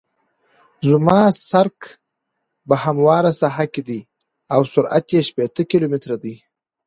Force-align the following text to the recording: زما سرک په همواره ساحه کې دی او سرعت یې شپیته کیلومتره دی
زما 0.89 1.19
سرک 1.49 1.79
په 2.67 2.75
همواره 2.83 3.31
ساحه 3.41 3.65
کې 3.73 3.81
دی 3.87 3.99
او 4.53 4.61
سرعت 4.73 5.05
یې 5.13 5.19
شپیته 5.27 5.63
کیلومتره 5.71 6.17
دی 6.23 6.35